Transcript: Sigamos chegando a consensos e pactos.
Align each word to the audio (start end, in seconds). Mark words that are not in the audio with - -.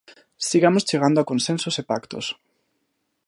Sigamos 0.49 0.87
chegando 0.89 1.17
a 1.19 1.27
consensos 1.31 1.75
e 1.81 1.83
pactos. 1.91 2.25